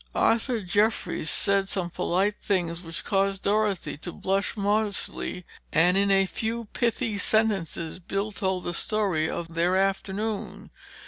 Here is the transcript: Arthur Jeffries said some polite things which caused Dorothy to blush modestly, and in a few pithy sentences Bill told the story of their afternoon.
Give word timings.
Arthur 0.15 0.61
Jeffries 0.61 1.29
said 1.29 1.69
some 1.69 1.91
polite 1.91 2.33
things 2.41 2.81
which 2.81 3.05
caused 3.05 3.43
Dorothy 3.43 3.97
to 3.97 4.11
blush 4.11 4.57
modestly, 4.57 5.45
and 5.71 5.95
in 5.95 6.09
a 6.09 6.25
few 6.25 6.65
pithy 6.73 7.19
sentences 7.19 7.99
Bill 7.99 8.31
told 8.31 8.63
the 8.63 8.73
story 8.73 9.29
of 9.29 9.53
their 9.53 9.77
afternoon. 9.77 10.71